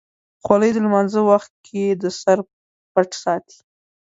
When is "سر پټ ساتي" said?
2.19-3.57